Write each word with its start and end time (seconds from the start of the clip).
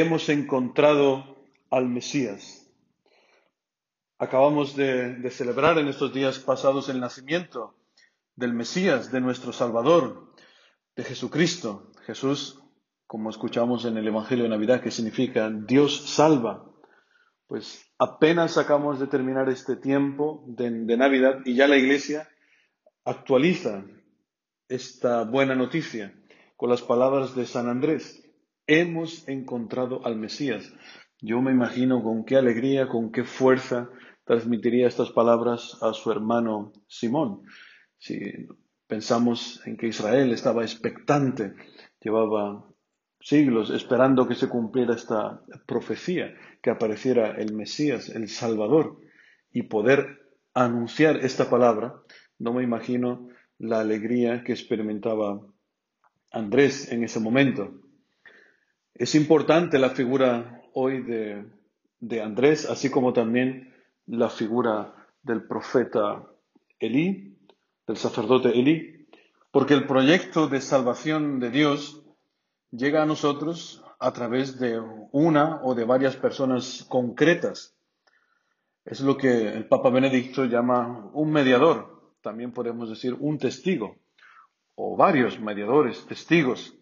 hemos 0.00 0.28
encontrado 0.28 1.36
al 1.70 1.88
Mesías. 1.88 2.70
Acabamos 4.18 4.76
de, 4.76 5.30
celebrar 5.30 5.78
en 5.78 5.88
estos 5.88 6.12
días 6.12 6.38
pasados 6.38 6.88
el 6.88 7.00
nacimiento 7.00 7.74
del 8.36 8.52
Mesías, 8.52 9.10
de 9.10 9.20
nuestro 9.20 9.52
Salvador, 9.52 10.34
de 10.96 11.04
Jesucristo. 11.04 11.90
Jesús, 12.04 12.60
como 13.06 13.30
escuchamos 13.30 13.84
en 13.84 13.96
el 13.96 14.06
Evangelio 14.06 14.44
de 14.44 14.50
Navidad, 14.50 14.82
que 14.82 14.90
significa 14.90 15.50
Dios 15.50 16.10
salva. 16.10 16.66
Pues 17.46 17.90
apenas 17.98 18.58
acabamos 18.58 19.00
de 19.00 19.06
terminar 19.06 19.48
este 19.48 19.76
tiempo 19.76 20.44
de 20.46 20.70
Navidad 20.96 21.40
y 21.44 21.54
ya 21.54 21.66
la 21.66 21.76
Iglesia 21.76 22.28
actualiza 23.04 23.84
esta 24.68 25.24
buena 25.24 25.54
noticia 25.54 26.14
con 26.56 26.70
las 26.70 26.82
palabras 26.82 27.34
de 27.34 27.46
San 27.46 27.68
Andrés. 27.68 28.22
Hemos 28.66 29.26
encontrado 29.28 30.06
al 30.06 30.16
Mesías. 30.16 30.72
Yo 31.20 31.42
me 31.42 31.50
imagino 31.50 32.02
con 32.02 32.24
qué 32.24 32.36
alegría, 32.36 32.88
con 32.88 33.12
qué 33.12 33.24
fuerza 33.24 33.90
transmitiría 34.24 34.86
estas 34.86 35.10
palabras 35.10 35.76
a 35.82 35.92
su 35.92 36.10
hermano 36.10 36.72
Simón. 36.86 37.42
Si 37.98 38.18
pensamos 38.86 39.60
en 39.66 39.76
que 39.76 39.88
Israel 39.88 40.32
estaba 40.32 40.62
expectante, 40.62 41.54
llevaba 42.00 42.64
siglos 43.20 43.70
esperando 43.70 44.26
que 44.26 44.34
se 44.34 44.48
cumpliera 44.48 44.94
esta 44.94 45.42
profecía, 45.66 46.34
que 46.62 46.70
apareciera 46.70 47.32
el 47.32 47.54
Mesías, 47.54 48.08
el 48.08 48.28
Salvador, 48.28 48.98
y 49.52 49.64
poder 49.64 50.20
anunciar 50.54 51.18
esta 51.18 51.50
palabra, 51.50 51.94
no 52.38 52.54
me 52.54 52.62
imagino 52.62 53.28
la 53.58 53.80
alegría 53.80 54.42
que 54.42 54.52
experimentaba 54.52 55.40
Andrés 56.32 56.90
en 56.90 57.04
ese 57.04 57.20
momento. 57.20 57.74
Es 59.00 59.14
importante 59.14 59.78
la 59.78 59.88
figura 59.88 60.60
hoy 60.74 61.00
de, 61.00 62.20
Andrés, 62.22 62.68
así 62.68 62.90
como 62.90 63.14
también 63.14 63.74
la 64.04 64.28
figura 64.28 64.94
del 65.22 65.44
profeta 65.44 66.26
Elí, 66.78 67.34
del 67.86 67.96
sacerdote 67.96 68.50
Elí, 68.50 69.08
porque 69.50 69.72
el 69.72 69.86
proyecto 69.86 70.48
de 70.48 70.60
salvación 70.60 71.40
de 71.40 71.48
Dios 71.48 72.04
llega 72.72 73.02
a 73.02 73.06
nosotros 73.06 73.82
a 73.98 74.12
través 74.12 74.60
de 74.60 74.78
una 75.12 75.62
o 75.62 75.74
de 75.74 75.84
varias 75.86 76.16
personas 76.16 76.84
concretas. 76.86 77.74
Es 78.84 79.00
lo 79.00 79.16
que 79.16 79.48
el 79.48 79.66
Papa 79.66 79.88
Benedicto 79.88 80.44
llama 80.44 81.10
un 81.14 81.32
mediador, 81.32 82.12
también 82.20 82.52
podemos 82.52 82.90
decir 82.90 83.16
un 83.18 83.38
testigo 83.38 83.96
o 84.74 84.94
varios 84.94 85.40
mediadores, 85.40 86.04
testigos. 86.04 86.74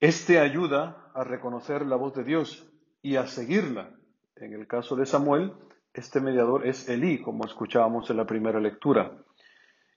Este 0.00 0.38
ayuda 0.38 1.10
a 1.14 1.24
reconocer 1.24 1.86
la 1.86 1.96
voz 1.96 2.14
de 2.14 2.22
Dios 2.22 2.68
y 3.00 3.16
a 3.16 3.26
seguirla. 3.26 3.94
En 4.36 4.52
el 4.52 4.66
caso 4.66 4.94
de 4.94 5.06
Samuel, 5.06 5.54
este 5.94 6.20
mediador 6.20 6.66
es 6.66 6.86
Elí, 6.90 7.22
como 7.22 7.46
escuchábamos 7.46 8.10
en 8.10 8.18
la 8.18 8.26
primera 8.26 8.60
lectura. 8.60 9.16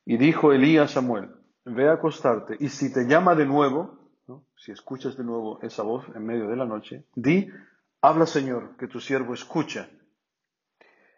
Y 0.06 0.16
dijo 0.16 0.54
Elí 0.54 0.78
a 0.78 0.88
Samuel, 0.88 1.32
ve 1.66 1.90
a 1.90 1.94
acostarte 1.94 2.56
y 2.62 2.70
si 2.70 2.94
te 2.94 3.08
llama 3.08 3.36
de 3.36 3.46
nuevo, 3.46 4.00
si 4.56 4.72
escuchas 4.72 5.18
de 5.18 5.26
nuevo 5.26 5.60
esa 5.62 5.84
voz 5.84 6.06
en 6.16 6.26
medio 6.26 6.48
de 6.48 6.56
la 6.56 6.66
noche, 6.66 7.04
di, 7.16 7.50
habla 8.02 8.26
Señor, 8.26 8.78
que 8.78 8.88
tu 8.88 9.02
siervo 9.02 9.34
escucha. 9.34 9.90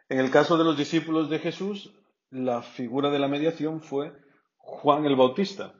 En 0.09 0.19
el 0.19 0.31
caso 0.31 0.57
de 0.57 0.63
los 0.63 0.75
discípulos 0.75 1.29
de 1.29 1.37
Jesús, 1.37 1.93
la 2.31 2.63
figura 2.63 3.11
de 3.11 3.19
la 3.19 3.27
mediación 3.27 3.81
fue 3.81 4.11
Juan 4.57 5.05
el 5.05 5.15
Bautista. 5.15 5.75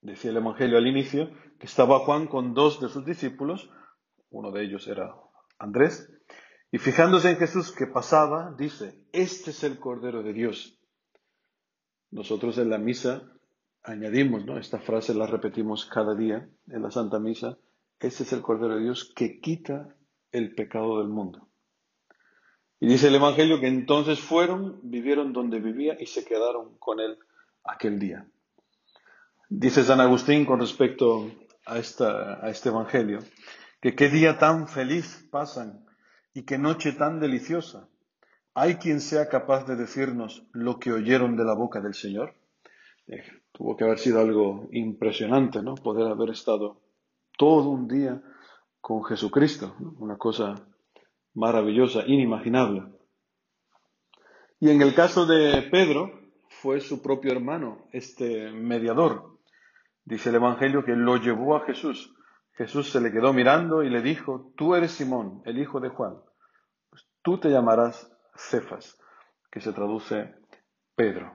Decía 0.00 0.32
el 0.32 0.38
Evangelio 0.38 0.76
al 0.76 0.86
inicio 0.88 1.30
que 1.58 1.66
estaba 1.66 2.00
Juan 2.00 2.26
con 2.26 2.54
dos 2.54 2.80
de 2.80 2.88
sus 2.88 3.04
discípulos, 3.04 3.70
uno 4.30 4.50
de 4.50 4.64
ellos 4.64 4.86
era 4.88 5.14
Andrés, 5.58 6.10
y 6.70 6.78
fijándose 6.78 7.30
en 7.30 7.36
Jesús 7.36 7.72
que 7.72 7.86
pasaba, 7.86 8.54
dice, 8.58 8.98
este 9.12 9.50
es 9.50 9.62
el 9.62 9.78
Cordero 9.78 10.22
de 10.22 10.32
Dios. 10.32 10.78
Nosotros 12.10 12.58
en 12.58 12.70
la 12.70 12.78
misa 12.78 13.22
añadimos, 13.84 14.44
¿no? 14.44 14.58
Esta 14.58 14.80
frase 14.80 15.14
la 15.14 15.26
repetimos 15.26 15.86
cada 15.86 16.14
día 16.14 16.48
en 16.68 16.82
la 16.82 16.90
Santa 16.90 17.18
Misa, 17.18 17.58
este 18.00 18.24
es 18.24 18.32
el 18.32 18.42
Cordero 18.42 18.76
de 18.76 18.82
Dios 18.82 19.12
que 19.14 19.40
quita 19.40 19.94
el 20.32 20.54
pecado 20.54 20.98
del 20.98 21.08
mundo. 21.08 21.48
Y 22.80 22.86
dice 22.86 23.08
el 23.08 23.14
Evangelio 23.14 23.60
que 23.60 23.68
entonces 23.68 24.20
fueron, 24.20 24.80
vivieron 24.82 25.32
donde 25.32 25.60
vivía 25.60 25.96
y 26.00 26.06
se 26.06 26.24
quedaron 26.24 26.76
con 26.78 27.00
él 27.00 27.18
aquel 27.62 27.98
día. 27.98 28.26
Dice 29.48 29.84
San 29.84 30.00
Agustín 30.00 30.44
con 30.44 30.60
respecto 30.60 31.30
a, 31.66 31.78
esta, 31.78 32.44
a 32.44 32.50
este 32.50 32.68
Evangelio, 32.68 33.20
que 33.80 33.94
qué 33.94 34.08
día 34.08 34.38
tan 34.38 34.68
feliz 34.68 35.28
pasan 35.30 35.84
y 36.32 36.42
qué 36.44 36.58
noche 36.58 36.92
tan 36.92 37.20
deliciosa. 37.20 37.88
¿Hay 38.54 38.76
quien 38.76 39.00
sea 39.00 39.28
capaz 39.28 39.64
de 39.66 39.76
decirnos 39.76 40.46
lo 40.52 40.78
que 40.78 40.92
oyeron 40.92 41.36
de 41.36 41.44
la 41.44 41.54
boca 41.54 41.80
del 41.80 41.94
Señor? 41.94 42.34
Eh, 43.06 43.22
tuvo 43.52 43.76
que 43.76 43.84
haber 43.84 43.98
sido 43.98 44.20
algo 44.20 44.68
impresionante, 44.72 45.62
¿no? 45.62 45.74
Poder 45.74 46.06
haber 46.06 46.30
estado 46.30 46.80
todo 47.36 47.70
un 47.70 47.88
día 47.88 48.22
con 48.80 49.04
Jesucristo, 49.04 49.74
una 49.98 50.16
cosa 50.16 50.54
maravillosa, 51.34 52.04
inimaginable. 52.06 52.84
Y 54.60 54.70
en 54.70 54.80
el 54.82 54.94
caso 54.94 55.26
de 55.26 55.62
Pedro, 55.70 56.12
fue 56.48 56.80
su 56.80 57.02
propio 57.02 57.32
hermano, 57.32 57.88
este 57.92 58.50
mediador. 58.52 59.33
Dice 60.04 60.28
el 60.28 60.36
Evangelio 60.36 60.84
que 60.84 60.96
lo 60.96 61.16
llevó 61.16 61.56
a 61.56 61.64
Jesús. 61.64 62.14
Jesús 62.52 62.90
se 62.90 63.00
le 63.00 63.10
quedó 63.10 63.32
mirando 63.32 63.82
y 63.82 63.90
le 63.90 64.02
dijo, 64.02 64.52
tú 64.56 64.74
eres 64.74 64.92
Simón, 64.92 65.42
el 65.44 65.58
hijo 65.58 65.80
de 65.80 65.88
Juan. 65.88 66.16
Pues 66.90 67.06
tú 67.22 67.38
te 67.38 67.50
llamarás 67.50 68.12
Cefas, 68.36 68.98
que 69.50 69.60
se 69.60 69.72
traduce 69.72 70.34
Pedro. 70.94 71.32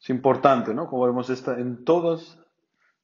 Es 0.00 0.10
importante, 0.10 0.74
¿no? 0.74 0.88
Como 0.88 1.06
vemos, 1.06 1.30
esta, 1.30 1.58
en 1.58 1.84
todas 1.84 2.40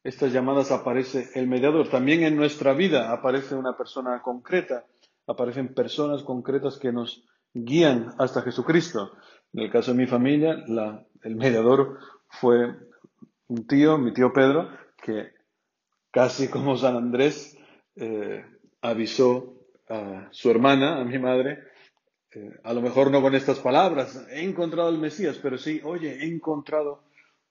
estas 0.03 0.33
llamadas 0.33 0.73
aparece 0.73 1.31
el 1.35 1.47
mediador. 1.47 1.89
También 1.89 2.23
en 2.23 2.37
nuestra 2.37 2.73
vida 2.73 3.13
aparece 3.13 3.55
una 3.55 3.77
persona 3.77 4.21
concreta 4.23 4.85
aparecen 5.27 5.75
personas 5.75 6.23
concretas 6.23 6.79
que 6.79 6.93
nos 6.93 7.25
guían 7.53 8.15
hasta 8.19 8.43
Jesucristo. 8.43 9.13
En 9.53 9.65
el 9.65 9.71
caso 9.71 9.93
de 9.93 9.99
mi 9.99 10.07
familia, 10.07 10.65
el 11.23 11.37
mediador 11.37 11.99
fue 12.29 12.75
un 13.49 13.67
tío, 13.67 13.99
mi 13.99 14.13
tío 14.13 14.33
Pedro, 14.33 14.69
que 15.03 15.33
casi 16.11 16.49
como 16.49 16.77
San 16.77 16.97
Andrés 16.97 17.57
eh, 17.97 18.45
avisó 18.81 19.55
a 19.89 20.29
su 20.31 20.51
hermana, 20.51 21.01
a 21.01 21.05
mi 21.05 21.19
madre, 21.19 21.59
eh, 22.33 22.59
a 22.63 22.73
lo 22.73 22.81
mejor 22.81 23.11
no 23.11 23.21
con 23.23 23.35
estas 23.35 23.59
palabras, 23.61 24.27
he 24.31 24.43
encontrado 24.43 24.89
al 24.89 24.99
Mesías, 24.99 25.39
pero 25.43 25.59
sí, 25.59 25.81
oye, 25.85 26.23
he 26.23 26.27
encontrado 26.27 27.05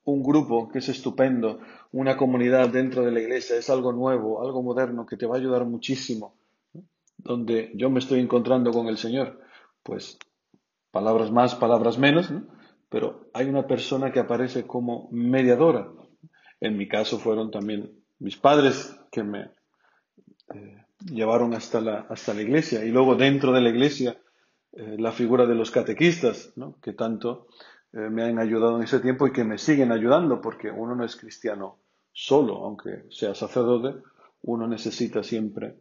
un 0.06 0.22
grupo 0.22 0.70
que 0.70 0.80
es 0.80 0.90
estupendo, 0.90 1.59
una 1.92 2.18
comunidad 2.18 2.70
dentro 2.70 3.03
de 3.03 3.12
la 3.12 3.22
iglesia, 3.22 3.58
es 3.58 3.70
algo 3.70 3.94
nuevo, 3.94 4.42
algo 4.42 4.62
moderno 4.62 5.06
que 5.06 5.18
te 5.18 5.26
va 5.26 5.36
a 5.36 5.40
ayudar 5.40 5.66
muchísimo 5.66 6.36
donde 7.24 7.72
yo 7.76 7.90
me 7.90 8.00
estoy 8.00 8.20
encontrando 8.20 8.72
con 8.72 8.88
el 8.88 8.98
Señor? 8.98 9.40
Pues 9.82 10.18
palabras 10.92 11.32
más, 11.32 11.56
palabras 11.56 11.98
menos, 11.98 12.32
pero 12.94 13.31
hay 13.34 13.48
una 13.48 13.66
persona 13.66 14.12
que 14.12 14.20
aparece 14.20 14.68
como 14.68 15.09
mediadora. 15.12 15.90
En 16.62 16.78
mi 16.78 16.88
caso 16.88 17.18
fueron 17.18 17.50
también 17.50 17.90
mis 18.20 18.38
padres 18.38 18.96
que 19.12 19.24
me 19.24 19.50
eh, 20.53 20.85
llevaron 21.03 21.56
hasta 21.56 21.82
la, 21.82 22.06
hasta 22.08 22.35
la 22.35 22.44
iglesia. 22.44 22.85
Y 22.85 22.90
luego 22.90 23.16
dentro 23.16 23.52
de 23.52 23.62
la 23.62 23.70
iglesia 23.70 24.16
eh, 24.73 24.96
la 25.00 25.12
figura 25.12 25.47
de 25.47 25.56
los 25.56 25.72
catequistas, 25.72 26.53
que 26.84 26.94
tanto 26.94 27.47
eh, 27.94 28.09
me 28.12 28.26
han 28.26 28.38
ayudado 28.38 28.78
en 28.78 28.84
ese 28.84 29.00
tiempo 29.00 29.26
y 29.26 29.34
que 29.34 29.44
me 29.44 29.58
siguen 29.58 29.91
ayudando 29.91 30.40
porque 30.40 30.70
uno 30.70 30.96
no 30.96 31.03
es 31.03 31.16
cristiano 31.16 31.79
solo, 32.12 32.58
aunque 32.58 33.06
sea 33.09 33.34
sacerdote, 33.34 34.03
uno 34.44 34.67
necesita 34.67 35.23
siempre 35.23 35.78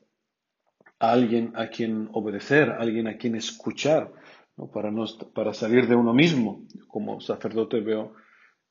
alguien 0.98 1.52
a 1.56 1.66
quien 1.66 2.08
obedecer, 2.14 2.70
alguien 2.70 3.06
a 3.06 3.18
quien 3.18 3.34
escuchar, 3.34 4.12
para, 4.72 4.92
para 5.34 5.54
salir 5.54 5.86
de 5.88 5.96
uno 5.96 6.12
mismo. 6.12 6.66
Como 6.88 7.20
sacerdote 7.20 7.80
veo 7.80 8.14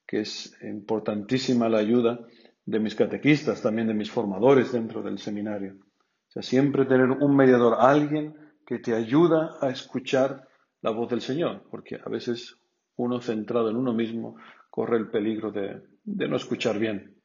que 0.08 0.22
es 0.22 0.58
importantísima 0.62 1.70
la 1.70 1.80
ayuda 1.80 2.20
de 2.66 2.80
mis 2.80 2.96
catequistas, 2.96 3.62
también 3.62 3.88
de 3.88 3.94
mis 3.94 4.12
formadores 4.12 4.72
dentro 4.72 5.02
del 5.02 5.18
seminario. 5.20 5.76
O 5.76 6.32
sea, 6.32 6.42
siempre 6.42 6.86
tener 6.86 7.10
un 7.10 7.36
mediador, 7.36 7.78
alguien 7.80 8.36
que 8.66 8.80
te 8.80 8.94
ayuda 8.94 9.58
a 9.62 9.70
escuchar 9.70 10.48
la 10.82 10.92
voz 10.92 11.10
del 11.10 11.22
Señor, 11.22 11.64
porque 11.70 12.00
a 12.04 12.10
veces 12.10 12.58
uno 12.96 13.22
centrado 13.22 13.70
en 13.70 13.76
uno 13.76 13.94
mismo 13.94 14.38
corre 14.70 14.98
el 14.98 15.10
peligro 15.10 15.52
de, 15.52 15.82
de 16.04 16.28
no 16.28 16.36
escuchar 16.36 16.80
bien. 16.80 17.18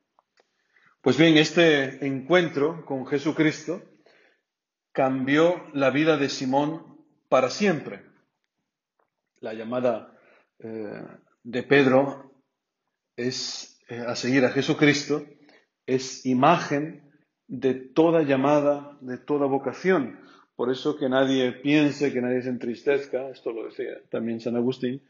Pues 1.00 1.17
bien, 1.17 1.37
este 1.37 2.05
encuentro 2.05 2.85
con 2.85 3.06
Jesucristo 3.06 3.81
cambió 4.91 5.62
la 5.73 5.91
vida 5.91 6.17
de 6.17 6.29
Simón 6.29 6.99
para 7.29 7.50
siempre. 7.50 8.06
La 9.46 9.54
llamada 9.54 10.12
eh, 10.58 11.02
de 11.44 11.62
Pedro 11.62 12.32
es 13.16 13.78
eh, 13.88 14.00
a 14.04 14.16
seguir 14.16 14.44
a 14.44 14.50
Jesucristo, 14.50 15.25
es 15.87 16.26
imagen 16.26 17.12
de 17.46 17.75
toda 17.75 18.25
llamada, 18.25 18.98
de 19.00 19.19
toda 19.19 19.46
vocación. 19.46 20.19
Por 20.56 20.72
eso 20.72 20.96
que 20.96 21.08
nadie 21.08 21.52
piense, 21.52 22.12
que 22.12 22.20
nadie 22.20 22.43
se 22.43 22.48
entristezca, 22.48 23.28
esto 23.28 23.52
lo 23.52 23.66
decía 23.66 23.93
también 24.10 24.40
San 24.40 24.56
Agustín, 24.56 25.00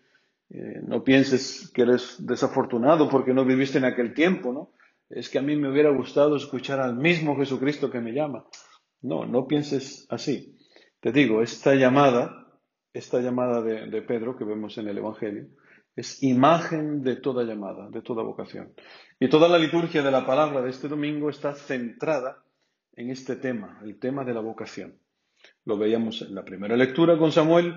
eh, 0.50 0.82
no 0.86 1.02
pienses 1.02 1.70
que 1.72 1.82
eres 1.82 2.16
desafortunado 2.18 3.08
porque 3.08 3.32
no 3.32 3.46
viviste 3.46 3.78
en 3.78 3.86
aquel 3.86 4.12
tiempo, 4.12 4.52
¿no? 4.52 4.70
Es 5.08 5.30
que 5.30 5.38
a 5.38 5.42
mí 5.42 5.56
me 5.56 5.70
hubiera 5.70 5.88
gustado 5.88 6.36
escuchar 6.36 6.78
al 6.78 6.94
mismo 6.94 7.38
Jesucristo 7.38 7.90
que 7.90 8.02
me 8.02 8.12
llama. 8.12 8.44
No, 9.00 9.24
no 9.24 9.46
pienses 9.46 10.06
así. 10.10 10.58
Te 11.00 11.10
digo, 11.10 11.40
esta 11.40 11.74
llamada, 11.74 12.45
esta 12.96 13.20
llamada 13.20 13.62
de, 13.62 14.02
Pedro 14.02 14.36
que 14.36 14.44
vemos 14.44 14.78
en 14.78 14.88
el 14.88 14.98
Evangelio, 14.98 15.48
es 15.94 16.22
imagen 16.22 17.02
de 17.02 17.16
toda 17.16 17.44
llamada, 17.44 17.88
de 17.90 18.02
toda 18.02 18.22
vocación. 18.22 18.72
Y 19.20 19.28
toda 19.28 19.48
la 19.48 19.58
liturgia 19.58 20.02
de 20.02 20.10
la 20.10 20.26
palabra 20.26 20.62
de 20.62 20.70
este 20.70 20.88
domingo 20.88 21.28
está 21.28 21.54
centrada 21.54 22.42
en 22.94 23.10
este 23.10 23.36
tema, 23.36 23.80
el 23.82 23.98
tema 23.98 24.24
de 24.24 24.34
la 24.34 24.40
vocación. 24.40 24.98
Lo 25.64 25.76
veíamos 25.76 26.22
en 26.22 26.34
la 26.34 26.44
primera 26.44 26.76
lectura 26.76 27.18
con 27.18 27.32
Samuel, 27.32 27.74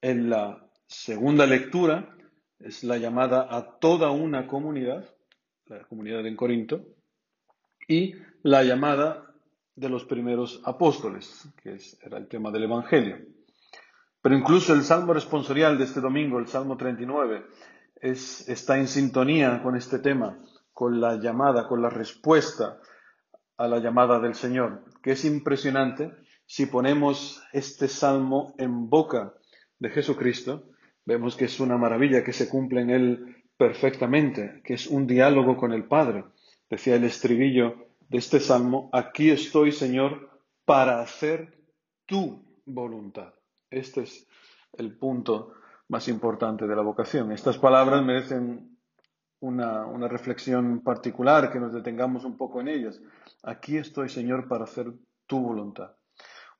en 0.00 0.30
la 0.30 0.64
segunda 0.86 1.46
lectura 1.46 2.16
es 2.60 2.84
la 2.84 2.96
llamada 2.96 3.48
a 3.50 3.78
toda 3.80 4.10
una 4.12 4.46
comunidad, 4.46 5.08
la 5.66 5.82
comunidad 5.88 6.24
en 6.26 6.36
Corinto, 6.36 6.86
y 7.88 8.14
la 8.42 8.62
llamada 8.62 9.34
de 9.74 9.88
los 9.88 10.04
primeros 10.04 10.62
apóstoles, 10.64 11.48
que 11.62 11.78
era 12.02 12.18
el 12.18 12.28
tema 12.28 12.52
del 12.52 12.64
Evangelio. 12.64 13.18
Pero 14.22 14.36
incluso 14.36 14.72
el 14.72 14.84
salmo 14.84 15.12
responsorial 15.12 15.76
de 15.76 15.84
este 15.84 16.00
domingo, 16.00 16.38
el 16.38 16.46
Salmo 16.46 16.76
39, 16.76 17.44
es, 17.96 18.48
está 18.48 18.78
en 18.78 18.86
sintonía 18.86 19.60
con 19.62 19.76
este 19.76 19.98
tema, 19.98 20.38
con 20.72 21.00
la 21.00 21.16
llamada, 21.16 21.66
con 21.66 21.82
la 21.82 21.90
respuesta 21.90 22.78
a 23.56 23.66
la 23.68 23.80
llamada 23.80 24.20
del 24.20 24.34
Señor, 24.34 24.84
que 25.02 25.12
es 25.12 25.24
impresionante 25.24 26.12
si 26.46 26.66
ponemos 26.66 27.42
este 27.52 27.88
salmo 27.88 28.54
en 28.58 28.88
boca 28.88 29.34
de 29.78 29.90
Jesucristo, 29.90 30.68
vemos 31.04 31.34
que 31.34 31.46
es 31.46 31.58
una 31.60 31.76
maravilla 31.76 32.22
que 32.22 32.32
se 32.32 32.48
cumple 32.48 32.82
en 32.82 32.90
él 32.90 33.36
perfectamente, 33.56 34.60
que 34.64 34.74
es 34.74 34.86
un 34.86 35.06
diálogo 35.06 35.56
con 35.56 35.72
el 35.72 35.84
Padre. 35.84 36.24
Decía 36.68 36.96
el 36.96 37.04
estribillo 37.04 37.88
de 38.08 38.18
este 38.18 38.38
salmo, 38.38 38.90
aquí 38.92 39.30
estoy, 39.30 39.72
Señor, 39.72 40.30
para 40.64 41.00
hacer 41.00 41.58
tu 42.06 42.44
voluntad. 42.66 43.32
Este 43.72 44.02
es 44.02 44.28
el 44.74 44.96
punto 44.96 45.54
más 45.88 46.08
importante 46.08 46.66
de 46.66 46.76
la 46.76 46.82
vocación. 46.82 47.32
Estas 47.32 47.58
palabras 47.58 48.04
merecen 48.04 48.78
una, 49.40 50.08
reflexión 50.08 50.82
particular, 50.82 51.50
que 51.50 51.58
nos 51.58 51.72
detengamos 51.72 52.24
un 52.24 52.36
poco 52.36 52.60
en 52.60 52.68
ellas. 52.68 53.00
Aquí 53.42 53.76
estoy, 53.76 54.08
Señor, 54.08 54.46
para 54.46 54.64
hacer 54.64 54.92
tu 55.26 55.40
voluntad. 55.40 55.92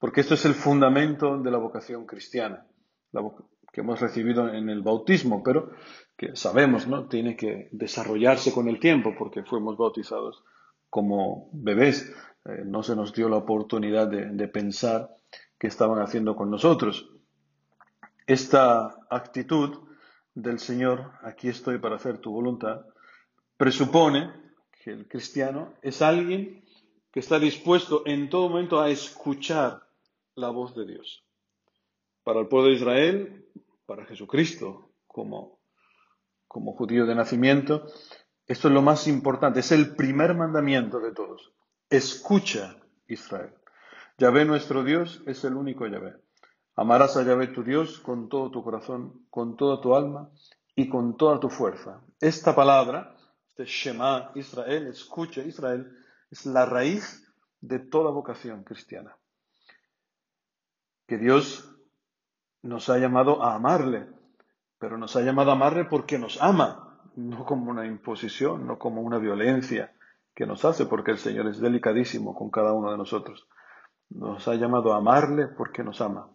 Porque 0.00 0.22
esto 0.22 0.34
es 0.34 0.44
el 0.46 0.54
fundamento 0.54 1.38
de 1.38 1.50
la 1.50 1.58
vocación 1.58 2.06
cristiana, 2.06 2.66
que 3.72 3.80
hemos 3.82 4.00
recibido 4.00 4.48
en 4.48 4.68
el 4.68 4.82
bautismo, 4.82 5.42
pero 5.42 5.70
que 6.16 6.34
sabemos, 6.34 6.88
¿no? 6.88 7.06
Tiene 7.06 7.36
que 7.36 7.68
desarrollarse 7.72 8.52
con 8.52 8.68
el 8.68 8.80
tiempo, 8.80 9.14
porque 9.16 9.44
fuimos 9.44 9.76
bautizados 9.76 10.42
como 10.90 11.50
bebés. 11.52 12.12
Eh, 12.44 12.64
no 12.66 12.82
se 12.82 12.96
nos 12.96 13.14
dio 13.14 13.28
la 13.28 13.36
oportunidad 13.36 14.08
de 14.08 14.48
pensar 14.48 15.08
qué 15.62 15.68
estaban 15.68 16.00
haciendo 16.00 16.34
con 16.34 16.50
nosotros. 16.50 17.08
Esta 18.26 18.96
actitud 19.08 19.86
del 20.34 20.58
Señor, 20.58 21.12
aquí 21.22 21.46
estoy 21.46 21.78
para 21.78 21.94
hacer 21.94 22.18
tu 22.18 22.32
voluntad, 22.32 22.84
presupone 23.56 24.32
que 24.82 24.90
el 24.90 25.06
cristiano 25.06 25.74
es 25.80 26.02
alguien 26.02 26.64
que 27.12 27.20
está 27.20 27.38
dispuesto 27.38 28.02
en 28.06 28.28
todo 28.28 28.48
momento 28.48 28.80
a 28.80 28.90
escuchar 28.90 29.86
la 30.34 30.50
voz 30.50 30.74
de 30.74 30.84
Dios. 30.84 31.24
Para 32.24 32.40
el 32.40 32.48
pueblo 32.48 32.70
de 32.70 32.74
Israel, 32.74 33.46
para 33.86 34.04
Jesucristo 34.04 34.90
como, 35.06 35.60
como 36.48 36.72
judío 36.72 37.06
de 37.06 37.14
nacimiento, 37.14 37.86
esto 38.48 38.66
es 38.66 38.74
lo 38.74 38.82
más 38.82 39.06
importante, 39.06 39.60
es 39.60 39.70
el 39.70 39.94
primer 39.94 40.34
mandamiento 40.34 40.98
de 40.98 41.12
todos. 41.12 41.52
Escucha 41.88 42.82
Israel. 43.06 43.54
Yahvé 44.22 44.44
nuestro 44.44 44.84
Dios 44.84 45.20
es 45.26 45.42
el 45.42 45.56
único 45.56 45.84
Yahvé. 45.84 46.14
Amarás 46.76 47.16
a 47.16 47.24
Yahvé 47.24 47.48
tu 47.48 47.64
Dios 47.64 47.98
con 47.98 48.28
todo 48.28 48.52
tu 48.52 48.62
corazón, 48.62 49.26
con 49.30 49.56
toda 49.56 49.80
tu 49.80 49.96
alma 49.96 50.30
y 50.76 50.88
con 50.88 51.16
toda 51.16 51.40
tu 51.40 51.48
fuerza. 51.48 52.00
Esta 52.20 52.54
palabra, 52.54 53.16
este 53.48 53.64
Shema 53.64 54.30
Israel, 54.36 54.86
escucha 54.86 55.40
Israel, 55.42 55.90
es 56.30 56.46
la 56.46 56.64
raíz 56.66 57.34
de 57.60 57.80
toda 57.80 58.12
vocación 58.12 58.62
cristiana 58.62 59.16
que 61.08 61.19
Dios 61.19 61.69
nos 62.62 62.90
ha 62.90 62.98
llamado 62.98 63.42
a 63.42 63.56
amarle, 63.56 64.06
pero 64.78 64.98
nos 64.98 65.16
ha 65.16 65.22
llamado 65.22 65.50
a 65.50 65.54
amarle 65.54 65.84
porque 65.86 66.20
nos 66.20 66.40
ama, 66.40 67.02
no 67.16 67.44
como 67.44 67.72
una 67.72 67.86
imposición, 67.86 68.69
no 68.69 68.78
como 68.78 69.02
una 69.02 69.19
violencia 69.19 69.92
que 70.32 70.46
nos 70.46 70.64
hace, 70.64 70.86
porque 70.86 71.10
el 71.10 71.19
Señor 71.19 71.48
es 71.48 71.58
delicadísimo 71.58 72.36
con 72.36 72.50
cada 72.50 72.72
uno 72.72 72.92
de 72.92 72.98
nosotros. 72.98 73.48
Nos 74.14 74.46
ha 74.48 74.54
llamado 74.54 74.92
a 74.92 74.98
amarle 74.98 75.48
porque 75.48 75.82
nos 75.82 76.00
ama. 76.00 76.30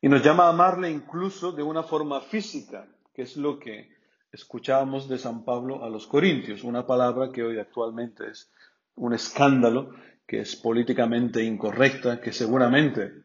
Y 0.00 0.08
nos 0.08 0.22
llama 0.22 0.44
a 0.44 0.50
amarle 0.50 0.90
incluso 0.90 1.52
de 1.52 1.62
una 1.62 1.82
forma 1.82 2.20
física, 2.20 2.88
que 3.12 3.22
es 3.22 3.36
lo 3.36 3.58
que 3.58 3.90
escuchábamos 4.32 5.08
de 5.08 5.18
San 5.18 5.44
Pablo 5.44 5.84
a 5.84 5.90
los 5.90 6.06
Corintios, 6.06 6.64
una 6.64 6.86
palabra 6.86 7.30
que 7.30 7.42
hoy 7.42 7.58
actualmente 7.58 8.30
es 8.30 8.50
un 8.94 9.12
escándalo, 9.12 9.90
que 10.26 10.40
es 10.40 10.56
políticamente 10.56 11.42
incorrecta, 11.42 12.20
que 12.20 12.32
seguramente 12.32 13.24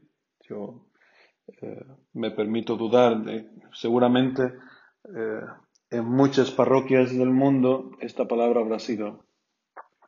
yo 0.50 0.88
eh, 1.48 1.86
me 2.14 2.32
permito 2.32 2.76
dudar 2.76 3.24
de, 3.24 3.50
seguramente 3.74 4.54
eh, 5.16 5.42
en 5.92 6.06
muchas 6.06 6.52
parroquias 6.52 7.16
del 7.16 7.30
mundo 7.30 7.92
esta 8.00 8.26
palabra 8.28 8.62
habrá 8.62 8.80
sido 8.80 9.26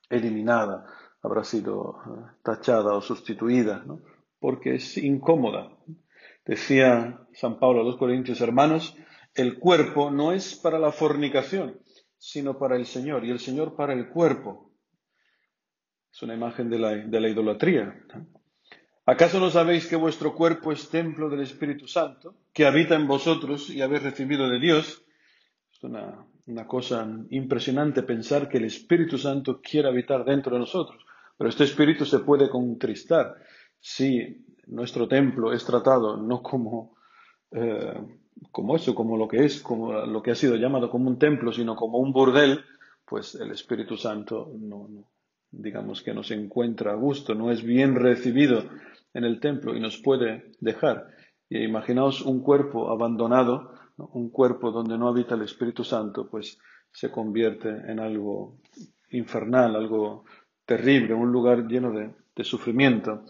eliminada, 0.10 0.86
habrá 1.28 1.44
sido 1.44 2.00
eh, 2.06 2.38
tachada 2.44 2.94
o 2.94 3.02
sustituida, 3.02 3.86
porque 4.40 4.76
es 4.76 4.98
incómoda. 4.98 5.72
Decía 6.46 7.20
San 7.34 7.60
Pablo 7.60 7.82
a 7.82 7.84
los 7.84 7.98
Corintios, 7.98 8.42
hermanos, 8.42 8.96
el 9.36 9.60
cuerpo 9.60 10.10
no 10.10 10.32
es 10.32 10.56
para 10.56 10.80
la 10.80 10.92
fornicación, 10.92 11.80
sino 12.18 12.58
para 12.58 12.76
el 12.76 12.86
Señor, 12.86 13.26
y 13.26 13.30
el 13.30 13.40
Señor 13.40 13.76
para 13.76 13.94
el 13.94 14.10
cuerpo. 14.10 14.72
Es 16.12 16.24
una 16.24 16.34
imagen 16.34 16.70
de 16.70 16.80
la, 16.80 16.96
de 16.96 17.20
la 17.20 17.30
idolatría. 17.30 18.04
¿Acaso 19.06 19.40
no 19.40 19.50
sabéis 19.50 19.88
que 19.88 19.96
vuestro 19.96 20.36
cuerpo 20.36 20.72
es 20.72 20.90
templo 20.90 21.30
del 21.30 21.42
Espíritu 21.42 21.88
Santo, 21.88 22.36
que 22.52 22.66
habita 22.66 22.96
en 22.96 23.08
vosotros 23.08 23.70
y 23.70 23.82
habéis 23.82 24.04
recibido 24.04 24.50
de 24.50 24.60
Dios? 24.60 25.06
Es 25.72 25.84
una, 25.84 26.28
cosa 26.68 27.08
impresionante 27.30 28.04
pensar 28.04 28.50
que 28.50 28.58
el 28.58 28.66
Espíritu 28.66 29.18
Santo 29.18 29.62
quiere 29.62 29.88
habitar 29.88 30.26
dentro 30.26 30.56
de 30.56 30.60
nosotros, 30.60 31.06
pero 31.38 31.50
este 31.50 31.64
Espíritu 31.64 32.06
se 32.06 32.20
puede 32.20 32.50
contristar 32.50 33.36
si 33.80 34.46
nuestro 34.68 35.08
templo 35.08 35.54
es 35.54 35.64
tratado 35.66 36.18
no 36.18 36.42
como, 36.42 36.96
eh, 37.52 38.02
como 38.52 38.76
eso, 38.76 38.96
como 38.96 39.18
lo 39.18 39.28
que 39.28 39.46
es, 39.46 39.62
como 39.62 39.94
lo 40.06 40.22
que 40.22 40.32
ha 40.32 40.36
sido 40.36 40.56
llamado 40.56 40.90
como 40.90 41.10
un 41.10 41.20
templo, 41.20 41.52
sino 41.52 41.76
como 41.76 42.00
un 42.00 42.12
burdel, 42.12 42.60
pues 43.06 43.36
el 43.36 43.52
Espíritu 43.52 43.96
Santo 43.98 44.52
no, 44.60 44.90
digamos 45.52 46.02
que 46.04 46.14
no 46.14 46.24
se 46.24 46.34
encuentra 46.34 46.92
a 46.92 46.96
gusto, 46.96 47.36
no 47.36 47.52
es 47.52 47.64
bien 47.64 47.96
recibido 47.96 48.64
en 49.14 49.24
el 49.24 49.40
templo 49.40 49.76
y 49.76 49.80
nos 49.80 49.98
puede 49.98 50.52
dejar. 50.60 51.08
Y 51.50 51.64
imaginaos 51.64 52.22
un 52.22 52.42
cuerpo 52.42 52.92
abandonado, 52.92 53.72
un 53.98 54.30
cuerpo 54.30 54.72
donde 54.72 54.98
no 54.98 55.08
habita 55.08 55.36
el 55.36 55.44
Espíritu 55.44 55.84
Santo, 55.84 56.30
pues 56.30 56.60
se 56.92 57.10
convierte 57.10 57.70
en 57.70 58.00
algo 58.00 58.58
infernal, 59.12 59.76
algo 59.76 60.26
terrible, 60.68 61.16
un 61.16 61.32
lugar 61.32 61.68
lleno 61.68 61.92
de, 61.92 62.14
sufrimiento. 62.44 63.24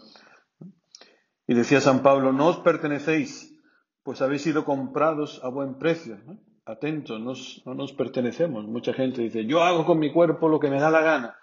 Y 1.46 1.54
decía 1.54 1.80
San 1.80 2.02
Pablo, 2.02 2.34
no 2.34 2.48
os 2.48 2.58
pertenecéis, 2.58 3.58
pues 4.02 4.20
habéis 4.20 4.42
sido 4.42 4.66
comprados 4.66 5.40
a 5.42 5.48
buen 5.48 5.78
precio. 5.78 6.18
Atentos, 6.66 7.18
no 7.64 7.74
nos 7.74 7.92
pertenecemos. 7.94 8.66
Mucha 8.66 8.92
gente 8.92 9.22
dice, 9.22 9.46
yo 9.46 9.62
hago 9.62 9.86
con 9.86 9.98
mi 9.98 10.12
cuerpo 10.12 10.50
lo 10.50 10.60
que 10.60 10.68
me 10.68 10.78
da 10.78 10.90
la 10.90 11.00
gana 11.00 11.38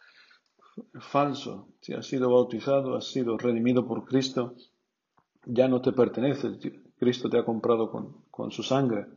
falso. 1.00 1.70
Si 1.82 1.94
has 1.94 2.06
sido 2.06 2.32
bautizado, 2.32 2.96
has 2.96 3.06
sido 3.06 3.38
redimido 3.38 3.88
por 3.88 4.06
Cristo, 4.06 4.56
ya 5.46 5.68
no 5.68 5.82
te 5.82 5.92
pertenece. 5.92 6.58
Cristo 6.98 7.30
te 7.30 7.38
ha 7.38 7.46
comprado 7.46 7.92
con, 7.92 8.52
su 8.52 8.64
sangre. 8.64 9.08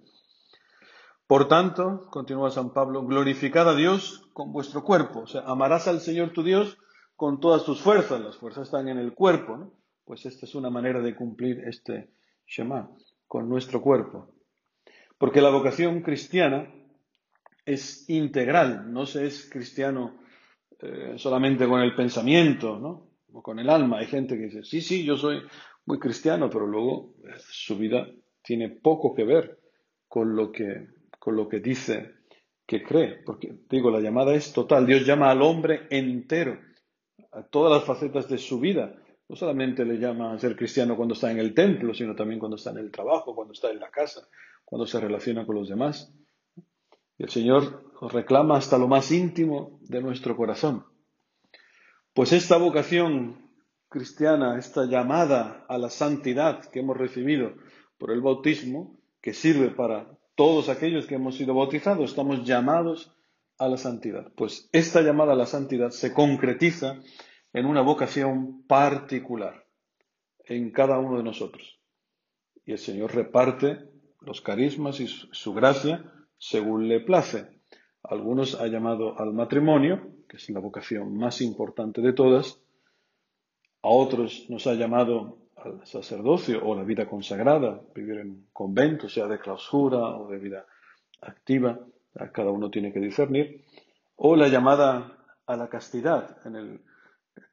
Por 1.29 1.47
tanto, 1.47 2.09
continúa 2.11 2.51
San 2.51 2.73
Pablo, 2.73 3.05
glorificad 3.05 3.69
a 3.69 3.77
Dios 3.77 4.27
con 4.33 4.51
vuestro 4.51 4.83
cuerpo. 4.83 5.21
O 5.21 5.27
sea, 5.27 5.43
amarás 5.43 5.87
al 5.87 6.01
Señor 6.01 6.31
tu 6.31 6.43
Dios 6.43 6.79
con 7.17 7.39
todas 7.39 7.65
tus 7.67 7.83
fuerzas. 7.83 8.19
Las 8.23 8.39
fuerzas 8.39 8.65
están 8.65 8.89
en 8.89 8.97
el 8.97 9.13
cuerpo, 9.13 9.59
¿no? 9.59 9.75
Pues 10.07 10.25
esta 10.25 10.47
es 10.47 10.55
una 10.55 10.71
manera 10.71 11.03
de 11.03 11.15
cumplir 11.15 11.61
este 11.69 12.09
Shema, 12.47 12.91
con 13.27 13.47
nuestro 13.47 13.83
cuerpo. 13.83 14.33
Porque 15.19 15.43
la 15.43 15.51
vocación 15.51 16.01
cristiana 16.01 16.73
es 17.67 18.09
integral, 18.09 18.91
no 18.91 19.05
se 19.05 19.27
es 19.27 19.51
cristiano 19.51 20.19
eh, 20.81 21.13
solamente 21.19 21.69
con 21.69 21.83
el 21.83 21.95
pensamiento, 21.95 22.79
¿no? 22.79 23.11
O 23.35 23.43
con 23.43 23.59
el 23.59 23.69
alma. 23.69 23.99
Hay 23.99 24.07
gente 24.07 24.39
que 24.39 24.45
dice, 24.45 24.65
sí, 24.65 24.81
sí, 24.81 25.05
yo 25.05 25.19
soy 25.19 25.43
muy 25.85 25.99
cristiano, 25.99 26.49
pero 26.49 26.67
luego 26.67 27.17
eh, 27.25 27.35
su 27.39 27.77
vida 27.77 28.09
tiene 28.41 28.71
poco 28.71 29.15
que 29.15 29.25
ver 29.25 29.59
con 30.09 30.35
lo 30.35 30.51
que, 30.51 30.97
con 31.19 31.37
lo 31.37 31.49
que 31.49 31.61
dice 31.61 32.15
que 32.67 32.83
cree. 32.83 33.23
Porque, 33.25 33.61
digo, 33.69 33.91
la 33.91 34.01
llamada 34.01 34.35
es 34.35 34.53
total. 34.53 34.87
Dios 34.87 35.07
llama 35.07 35.31
al 35.31 35.43
hombre 35.43 35.87
entero, 35.91 36.59
a 37.33 37.43
todas 37.43 37.73
las 37.73 37.85
facetas 37.85 38.29
de 38.29 38.39
su 38.39 38.61
vida. 38.61 38.95
No 39.29 39.37
solamente 39.37 39.85
le 39.85 39.99
llama 39.99 40.33
a 40.33 40.39
ser 40.39 40.57
cristiano 40.57 40.97
cuando 40.97 41.15
está 41.15 41.31
en 41.31 41.39
el 41.39 41.55
templo, 41.55 41.93
sino 41.95 42.15
también 42.15 42.39
cuando 42.39 42.57
está 42.57 42.71
en 42.71 42.79
el 42.79 42.91
trabajo, 42.91 43.35
cuando 43.35 43.53
está 43.53 43.71
en 43.71 43.81
la 43.81 43.91
casa, 43.91 44.27
cuando 44.65 44.87
se 44.87 45.01
relaciona 45.01 45.45
con 45.45 45.57
los 45.57 45.69
demás. 45.69 46.13
Y 47.19 47.25
el 47.25 47.31
Señor 47.31 47.93
reclama 48.13 48.57
hasta 48.57 48.79
lo 48.79 48.89
más 48.89 49.11
íntimo 49.11 49.81
de 49.83 50.01
nuestro 50.01 50.37
corazón. 50.37 50.85
Pues 52.15 52.33
esta 52.33 52.57
vocación 52.57 53.51
cristiana, 53.89 54.59
esta 54.59 54.87
llamada 54.87 55.65
a 55.69 55.79
la 55.79 55.91
santidad 55.91 56.65
que 56.71 56.81
hemos 56.81 56.97
recibido 56.97 57.55
por 57.99 58.11
el 58.11 58.21
bautismo, 58.21 59.01
que 59.21 59.33
sirve 59.33 59.71
para 59.71 60.18
todos 60.39 60.69
aquellos 60.69 61.09
que 61.09 61.17
hemos 61.17 61.35
sido 61.35 61.53
bautizados, 61.53 62.11
estamos 62.11 62.45
llamados 62.45 63.13
a 63.59 63.67
la 63.67 63.77
santidad. 63.77 64.33
Pues 64.37 64.69
esta 64.71 65.03
llamada 65.03 65.33
a 65.33 65.37
la 65.37 65.47
santidad 65.47 65.91
se 65.91 66.15
concretiza 66.15 67.01
en 67.53 67.67
una 67.67 67.81
vocación 67.81 68.63
particular 68.69 69.67
en 70.45 70.71
cada 70.71 71.01
uno 71.01 71.17
de 71.17 71.25
nosotros. 71.25 71.81
Y 72.65 72.71
el 72.71 72.79
Señor 72.79 73.17
reparte 73.17 73.81
los 74.21 74.41
carismas 74.41 75.01
y 75.01 75.09
su 75.09 75.55
gracia 75.55 76.09
según 76.39 76.87
le 76.87 77.01
place. 77.01 77.49
Algunos 78.05 78.61
ha 78.61 78.69
llamado 78.69 79.19
al 79.19 79.33
matrimonio, 79.33 80.13
que 80.29 80.37
es 80.37 80.49
la 80.51 80.61
vocación 80.61 81.17
más 81.17 81.41
importante 81.41 82.01
de 82.01 82.13
todas. 82.13 82.63
A 83.83 83.89
otros 83.89 84.47
nos 84.49 84.69
ha 84.69 84.75
llamado 84.75 85.48
al 85.65 85.87
sacerdocio 85.87 86.65
o 86.65 86.75
la 86.75 86.85
vida 86.85 87.09
consagrada, 87.09 87.81
vivir 87.95 88.19
en 88.19 88.31
un 88.31 88.47
convento, 88.53 89.09
sea 89.09 89.27
de 89.27 89.39
clausura 89.39 89.99
o 89.99 90.29
de 90.29 90.39
vida 90.39 90.67
activa. 91.21 91.79
Cada 92.33 92.51
uno 92.51 92.71
tiene 92.71 92.93
que 92.93 93.01
discernir. 93.01 93.65
O 94.17 94.37
la 94.37 94.49
llamada 94.49 95.19
a 95.47 95.57
la 95.57 95.69
castidad. 95.69 96.39
En 96.47 96.57
el 96.57 96.81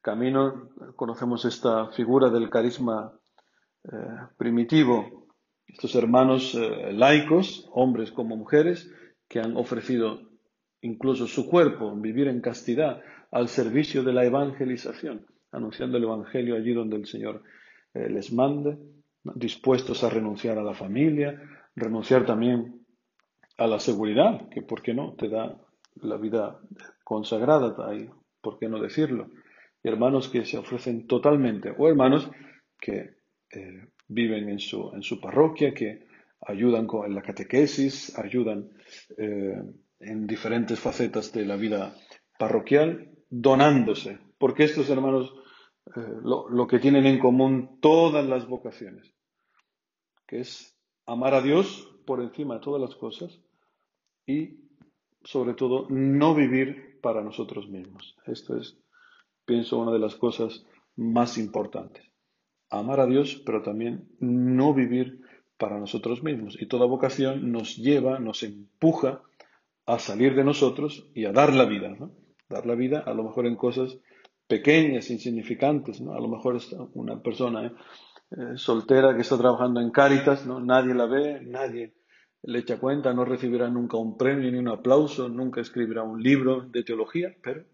camino 0.01 0.69
conocemos 0.95 1.45
esta 1.45 1.88
figura 1.91 2.29
del 2.29 2.50
carisma 2.50 3.13
eh, 3.83 3.97
primitivo, 4.38 5.27
estos 5.67 5.95
hermanos 5.95 6.55
eh, 6.55 6.91
laicos, 6.93 7.69
hombres 7.71 8.12
como 8.12 8.35
mujeres, 8.35 8.91
que 9.27 9.39
han 9.39 9.57
ofrecido 9.57 10.21
incluso 10.81 11.27
su 11.27 11.47
cuerpo, 11.50 11.95
vivir 11.95 12.27
en 12.27 12.41
castidad, 12.41 13.01
al 13.31 13.47
servicio 13.47 14.03
de 14.03 14.13
la 14.13 14.24
evangelización, 14.24 15.25
anunciando 15.51 15.97
el 15.97 16.03
Evangelio 16.03 16.55
allí 16.55 16.74
donde 16.74 16.97
el 16.97 17.05
Señor 17.05 17.43
eh, 17.95 18.09
les 18.09 18.31
mande, 18.33 18.77
dispuestos 19.33 20.03
a 20.03 20.09
renunciar 20.09 20.57
a 20.59 20.63
la 20.63 20.73
familia, 20.73 21.41
renunciar 21.75 22.25
también 22.25 22.85
a 23.57 23.67
la 23.67 23.79
seguridad, 23.79 24.49
que 24.49 24.61
por 24.61 24.81
qué 24.81 24.93
no, 24.93 25.13
te 25.13 25.29
da 25.29 25.57
la 26.01 26.17
vida 26.17 26.59
consagrada, 27.03 27.75
ahí, 27.87 28.09
por 28.41 28.59
qué 28.59 28.67
no 28.67 28.79
decirlo, 28.81 29.29
hermanos 29.81 30.27
que 30.29 30.45
se 30.45 30.57
ofrecen 30.57 31.07
totalmente, 31.07 31.73
o 31.77 31.87
hermanos 31.87 32.29
que 32.79 33.15
eh, 33.51 33.87
viven 34.07 34.49
en 34.49 34.59
su, 34.59 34.91
en 34.93 35.01
su 35.01 35.19
parroquia, 35.19 35.73
que 35.73 36.05
ayudan 36.41 36.85
con 36.85 37.13
la 37.13 37.21
catequesis, 37.21 38.17
ayudan 38.19 38.69
eh, 39.17 39.61
en 39.99 40.27
diferentes 40.27 40.79
facetas 40.79 41.31
de 41.31 41.45
la 41.45 41.55
vida 41.55 41.95
parroquial, 42.37 43.09
donándose, 43.29 44.19
porque 44.37 44.65
estos 44.65 44.89
hermanos 44.89 45.33
eh, 45.88 46.00
lo, 46.24 46.50
lo, 46.50 46.68
que 46.68 46.80
tienen 46.80 47.06
en 47.06 47.20
común 47.20 47.80
todas 47.82 48.25
las 48.25 48.48
vocaciones, 48.48 49.13
que 50.27 50.39
es 50.39 50.77
amar 51.06 51.34
a 51.34 51.42
Dios 51.42 51.92
por 52.06 52.22
encima 52.22 52.56
de 52.56 52.62
todas 52.62 52.82
las 52.82 52.96
cosas 52.96 53.39
y 54.25 54.60
sobre 55.24 55.54
todo 55.54 55.88
no 55.89 56.34
vivir 56.34 57.00
para 57.01 57.24
nosotros 57.24 57.68
mismos. 57.70 58.15
Esto 58.25 58.58
es 58.58 58.77
pienso, 59.46 59.80
una 59.80 59.92
de 59.92 60.00
las 60.00 60.15
cosas 60.15 60.65
más 60.96 61.38
importantes. 61.38 62.04
Amar 62.70 63.00
a 63.00 63.06
Dios, 63.06 63.42
pero 63.46 63.62
también 63.62 64.10
no 64.20 64.74
vivir 64.74 65.22
para 65.58 65.80
nosotros 65.80 66.24
mismos. 66.24 66.60
Y 66.60 66.68
toda 66.68 66.86
vocación 66.86 67.51
nos 67.51 67.77
lleva, 67.77 68.20
nos 68.20 68.44
empuja 68.44 69.22
a 69.86 70.00
salir 70.00 70.36
de 70.36 70.44
nosotros 70.44 71.10
y 71.13 71.25
a 71.25 71.32
dar 71.32 71.54
la 71.54 71.65
vida. 71.65 71.96
Dar 72.50 72.65
la 72.65 72.75
vida 72.75 73.00
a 73.00 73.13
lo 73.13 73.24
mejor 73.24 73.46
en 73.46 73.56
cosas 73.56 73.98
pequeñas, 74.47 75.09
insignificantes. 75.09 76.01
¿no? 76.01 76.13
A 76.13 76.19
lo 76.19 76.27
mejor 76.27 76.55
es 76.55 76.73
una 76.93 77.21
persona 77.21 77.67
¿eh? 77.67 77.71
Soltera 78.55 79.15
que 79.15 79.21
está 79.21 79.37
trabajando 79.37 79.79
en 79.81 79.91
Cáritas, 79.91 80.45
¿no? 80.45 80.59
nadie 80.59 80.93
la 80.93 81.05
ve, 81.05 81.41
nadie 81.41 81.93
le 82.43 82.59
echa 82.59 82.79
cuenta, 82.79 83.13
no 83.13 83.25
recibirá 83.25 83.69
nunca 83.69 83.97
un 83.97 84.17
premio 84.17 84.51
ni 84.51 84.57
un 84.57 84.67
aplauso, 84.67 85.29
nunca 85.29 85.61
escribirá 85.61 86.03
un 86.03 86.21
libro 86.21 86.61
de 86.61 86.83
teología, 86.83 87.35
pero 87.41 87.65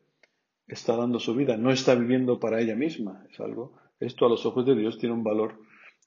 está 0.67 0.95
dando 0.95 1.19
su 1.19 1.35
vida, 1.35 1.57
no 1.57 1.71
está 1.71 1.95
viviendo 1.95 2.39
para 2.39 2.61
ella 2.61 2.75
misma. 2.75 3.25
Es 3.29 3.39
algo, 3.39 3.73
esto 3.99 4.25
a 4.25 4.29
los 4.29 4.45
ojos 4.45 4.65
de 4.65 4.75
Dios 4.75 4.97
tiene 4.97 5.15
un 5.15 5.23
valor 5.23 5.59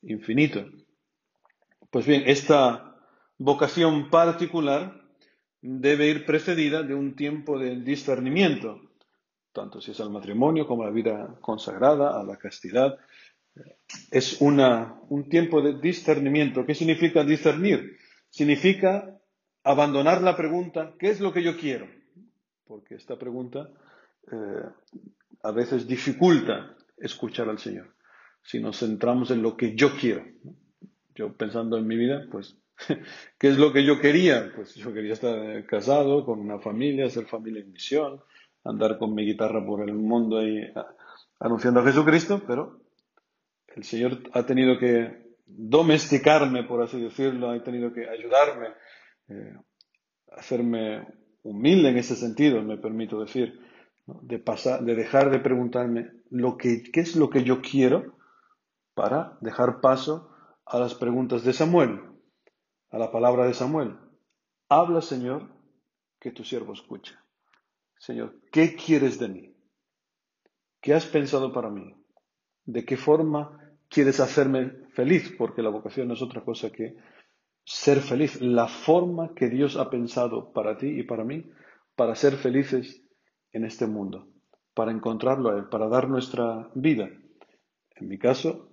infinito. 0.03 0.65
Pues 1.91 2.07
bien, 2.07 2.25
esta 2.27 2.97
vocación 3.39 4.09
particular 4.11 5.03
debe 5.61 6.09
ir 6.09 6.25
precedida 6.25 6.83
de 6.83 6.95
un 6.95 7.17
tiempo 7.17 7.59
de 7.59 7.81
discernimiento, 7.81 8.81
tanto 9.55 9.81
si 9.81 9.93
es 9.93 10.01
al 10.01 10.11
matrimonio 10.11 10.67
como 10.67 10.83
a 10.83 10.87
la 10.87 10.93
vida 10.93 11.39
consagrada, 11.41 12.21
a 12.21 12.25
la 12.25 12.37
castidad. 12.37 12.99
Es 14.11 14.41
una, 14.41 15.01
un 15.09 15.29
tiempo 15.29 15.63
de 15.63 15.79
discernimiento. 15.81 16.67
¿Qué 16.67 16.75
significa 16.75 17.25
discernir? 17.25 17.97
Significa 18.29 19.17
abandonar 19.63 20.21
la 20.21 20.37
pregunta, 20.37 20.95
¿qué 20.99 21.09
es 21.09 21.21
lo 21.21 21.33
que 21.33 21.43
yo 21.43 21.57
quiero? 21.57 21.89
Porque 22.67 22.97
esta 22.97 23.17
pregunta 23.17 23.71
eh, 24.31 24.65
a 25.43 25.53
veces 25.53 25.87
dificulta 25.87 26.77
escuchar 26.99 27.49
al 27.49 27.59
Señor. 27.59 27.95
Si 28.43 28.61
nos 28.61 28.81
centramos 28.81 29.31
en 29.31 29.41
lo 29.41 29.57
que 29.57 29.75
yo 29.75 29.97
quiero. 29.97 30.25
Yo 31.15 31.33
pensando 31.33 31.79
en 31.79 31.87
mi 31.87 31.97
vida, 31.97 32.27
pues, 32.31 32.59
¿qué 33.39 33.49
es 33.49 33.57
lo 33.57 33.73
que 33.73 33.85
yo 33.85 34.01
quería? 34.01 34.53
Pues 34.55 34.75
yo 34.75 34.93
quería 34.93 35.13
estar 35.13 35.65
casado, 35.67 36.27
con 36.27 36.41
una 36.41 36.59
familia, 36.59 37.09
ser 37.09 37.27
familia 37.27 37.63
en 37.63 37.73
misión, 37.73 38.21
andar 38.65 38.99
con 38.99 39.15
mi 39.15 39.25
guitarra 39.25 39.65
por 39.65 39.83
el 39.83 39.95
mundo 39.95 40.39
ahí 40.39 40.61
anunciando 41.39 41.81
a 41.81 41.85
Jesucristo, 41.85 42.43
pero 42.47 42.81
el 43.75 43.85
Señor 43.85 44.23
ha 44.33 44.45
tenido 44.45 44.79
que 44.79 45.25
domesticarme, 45.47 46.65
por 46.65 46.83
así 46.83 47.01
decirlo, 47.01 47.51
ha 47.51 47.63
tenido 47.63 47.93
que 47.93 48.09
ayudarme, 48.09 48.69
eh, 49.29 49.55
hacerme 50.33 51.07
humilde 51.43 51.91
en 51.91 51.99
ese 51.99 52.17
sentido, 52.17 52.63
me 52.63 52.79
permito 52.79 53.21
decir, 53.21 53.61
de, 54.07 54.39
pasar, 54.39 54.83
de 54.85 54.95
dejar 54.95 55.31
de 55.31 55.39
preguntarme 55.41 56.11
lo 56.31 56.57
que, 56.57 56.83
qué 56.83 57.01
es 57.01 57.17
lo 57.17 57.31
que 57.31 57.45
yo 57.45 57.61
quiero 57.61 58.17
para 58.95 59.39
dejar 59.41 59.81
paso 59.81 60.31
a 60.65 60.79
las 60.79 60.95
preguntas 60.95 61.45
de 61.45 61.53
Samuel, 61.53 62.01
a 62.91 62.99
la 62.99 63.11
palabra 63.11 63.47
de 63.47 63.55
Samuel. 63.55 63.97
Habla, 64.69 65.03
Señor, 65.03 65.51
que 66.21 66.31
tu 66.31 66.45
siervo 66.45 66.73
escucha. 66.73 67.24
Señor, 68.05 68.35
¿qué 68.53 68.77
quieres 68.77 69.19
de 69.19 69.29
mí? 69.29 69.55
¿Qué 70.83 70.93
has 70.93 71.07
pensado 71.07 71.55
para 71.55 71.71
mí? 71.71 71.95
¿De 72.67 72.85
qué 72.85 72.99
forma 72.99 73.59
quieres 73.89 74.21
hacerme 74.21 74.73
feliz? 74.93 75.35
Porque 75.39 75.63
la 75.63 75.71
vocación 75.71 76.09
no 76.09 76.13
es 76.13 76.21
otra 76.21 76.45
cosa 76.45 76.71
que 76.71 76.97
ser 77.65 78.01
feliz. 78.01 78.43
La 78.43 78.69
forma 78.69 79.35
que 79.35 79.49
Dios 79.49 79.79
ha 79.79 79.89
pensado 79.89 80.53
para 80.53 80.77
ti 80.77 80.89
y 80.89 81.05
para 81.05 81.25
mí, 81.25 81.51
para 81.97 82.15
ser 82.15 82.35
felices 82.35 83.03
en 83.53 83.65
este 83.65 83.87
mundo, 83.87 84.29
para 84.75 84.93
encontrarlo 84.93 85.49
a 85.49 85.57
Él, 85.57 85.71
para 85.71 85.89
dar 85.89 86.11
nuestra 86.11 86.69
vida. 86.75 87.09
En 87.97 88.09
mi 88.09 88.19
caso, 88.19 88.69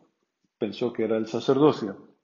pensó 0.58 0.92
que 0.92 1.06
era 1.06 1.16
el 1.16 1.28
sacerdocio. 1.28 2.18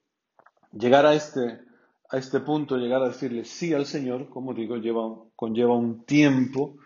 Llegar 0.72 1.06
a 1.06 1.14
este, 1.14 1.62
a 2.10 2.18
este 2.18 2.40
punto, 2.40 2.76
llegar 2.76 3.02
a 3.02 3.08
decirle 3.08 3.46
sí 3.46 3.72
al 3.72 3.86
Señor, 3.86 4.28
como 4.28 4.52
digo, 4.52 4.76
lleva, 4.76 5.04
conlleva 5.36 5.74
un 5.74 6.04
tiempo 6.04 6.76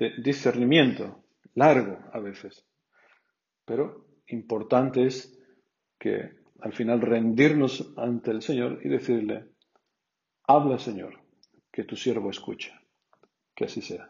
de 0.00 0.14
discernimiento, 0.16 1.22
largo 1.54 1.98
a 2.12 2.18
veces. 2.20 2.66
Pero 3.66 4.06
importante 4.28 5.06
es 5.06 5.38
que 5.98 6.40
al 6.60 6.72
final 6.72 7.02
rendirnos 7.02 7.92
ante 7.98 8.30
el 8.30 8.40
Señor 8.40 8.80
y 8.82 8.88
decirle, 8.88 9.44
habla 10.44 10.78
Señor, 10.78 11.20
que 11.70 11.84
tu 11.84 11.96
siervo 11.96 12.30
escucha, 12.30 12.80
que 13.54 13.66
así 13.66 13.82
sea. 13.82 14.09